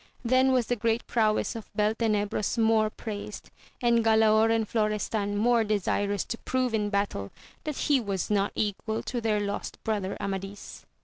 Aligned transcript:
Then 0.25 0.51
was 0.51 0.65
the 0.65 0.75
great 0.75 1.05
prowess 1.05 1.55
of 1.55 1.69
Beltenebros 1.77 2.57
more 2.57 2.89
praised, 2.89 3.51
and 3.83 4.03
Galaor 4.03 4.49
and 4.49 4.67
Florestan 4.67 5.37
more 5.37 5.63
desirous 5.63 6.23
to 6.23 6.39
prove 6.39 6.73
in 6.73 6.89
battle 6.89 7.31
that 7.65 7.77
he 7.77 7.99
was 8.01 8.31
not 8.31 8.51
equal 8.55 9.03
to 9.03 9.21
their 9.21 9.39
lost 9.39 9.77
brother 9.83 10.17
Amadis. 10.19 10.87